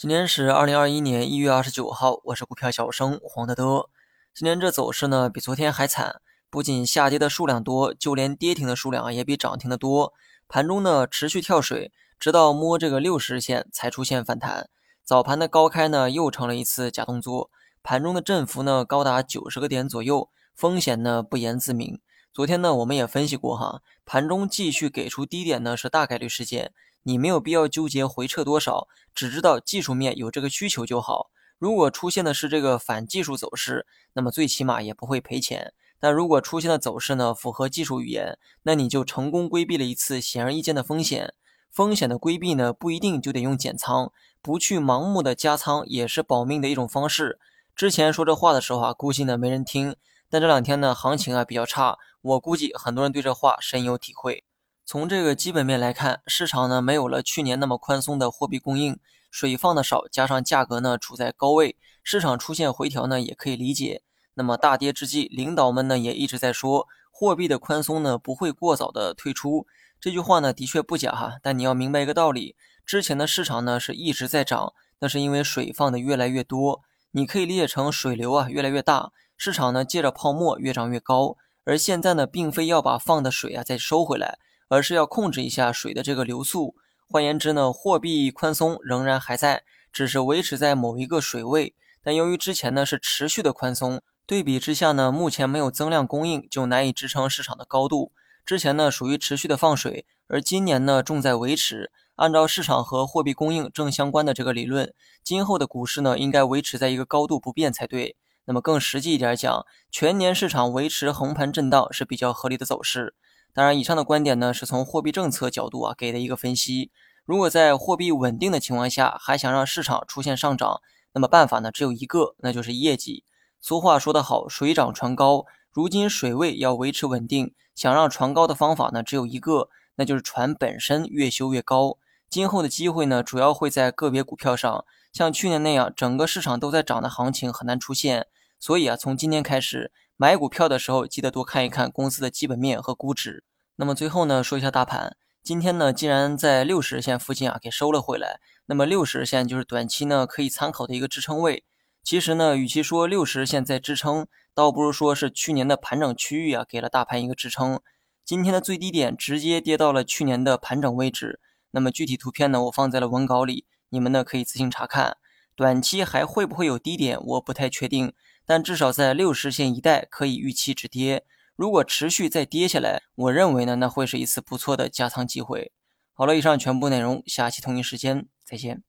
[0.00, 3.90] 今天是二零二一年一月二十九号，我是股票小生黄德德。
[4.34, 10.14] 今天这走势呢，比昨天还惨，不仅下跌的数量多，就连跌停的数量也比涨停的多。
[10.48, 14.70] 盘中呢持续跳水，直到摸这个六十日线才出现反弹。
[15.04, 17.50] 早盘的高开呢又成了一次假动作，
[17.82, 22.00] 盘中的振幅呢高达九十个点左右，风险呢不言自明。
[22.32, 26.72] 昨天呢我们也分析过哈，盘中继续给出低点呢是大概率事件。
[27.02, 31.30] 你没有必要纠结回撤多少，只知道技术面有这个需求就好。
[31.58, 35.74] 如果出现的是这个反技术走势，那么最起码也不会赔钱。
[35.98, 41.34] 但如果出现的走势呢符合技术语言，那你就成功规避了一次显而易见的风险。
[41.68, 47.40] 风险的规避呢不一定就得用减仓，不去盲目的加仓也是保命的一种方式。
[47.74, 49.96] 之前说这话的时候啊，估计呢没人听。
[50.32, 54.44] 但这两天呢行情啊比较差，我估计很多人对这话深有体会。
[54.84, 58.98] 从这个基本面来看，市场呢没有了去年那么宽松的货币供应，
[59.30, 64.02] 水放的少，加上价格呢处在高位，市场出现回调呢也可以理解。
[64.34, 69.66] 那么大跌之际，领导们呢也一直在说，货币的宽松呢不会过早的退出。
[70.00, 81.36] 这句话呢的确不假哈，但你要明白一个道理，之前的市场呢是一直在涨，那是因为水放的越来越多，你可以理解成水流啊越来越大，市场呢借着泡沫越涨越高。
[81.64, 84.38] 而现在呢，并非要把放的水啊再收回来。
[84.72, 86.76] 而是要控制一下水的这个流速。
[87.08, 91.74] 换言之呢，货币宽松仍然还在，只是维持在某一个水位。
[92.04, 98.12] 但由于之前呢是持续的宽松，对比之下呢，目前没有增量供应，就难以支撑市场的高度。
[98.46, 101.90] 之前呢属于持续的放水，而今年呢重在维持。
[102.14, 104.94] 按照市场和货币供应正相关的这个理论，
[105.24, 108.14] 今后的股市呢应该维持在一个高度不变才对。
[108.50, 113.14] 那么更实际一点讲，全年市场维持横盘震荡是比较合理的走势。
[113.54, 116.90] 当然，以上的观点呢，是从货币政策角度啊给的一个分析。
[117.24, 120.80] 如果在货币稳定的情况下，还想让市场出现上涨，
[121.12, 123.22] 那么办法呢只有一个，那就是业绩。
[123.60, 125.46] 俗话说得好，水涨船高。
[125.70, 131.98] 如今水位要维持稳定，想让船高的方法呢只有一个，那就是船本身越修越高。
[132.28, 138.26] 今后的机会呢，主要会在个别股票上，像去年那样整个市场都在涨的行情很难出现。
[138.60, 139.90] 所以啊，从今天开始。
[140.16, 143.42] 买股票的时候，记得多看一看公司的基本面和估值。
[143.76, 145.16] 那么最后呢，说一下大盘。
[145.42, 151.64] 今天呢，既然在六十日线附近啊给收了回来，那么六十日线就是短期呢可以参考的一个支撑位。
[152.04, 157.80] 其实呢，与其说六十日线在支撑，倒不如说是去年的盘整区域啊给了大盘一个支撑。
[158.22, 161.40] 今天的最低点直接跌到了去年的盘整位置。
[161.70, 165.16] 那么具体图片呢，我放在了文稿里，你们呢可以自行查看。
[165.56, 168.12] 短期还会不会有低点，我不太确定。
[168.50, 171.24] 但至少在六十线一带可以预期止跌。
[171.54, 175.70] 如果持续再跌下来，我认为呢，那会是一次不错的加仓机会。
[176.14, 178.82] 好了，以上全部内容，下期同一时间再见。